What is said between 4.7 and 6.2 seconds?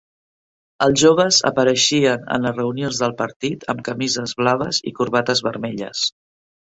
i corbates vermelles.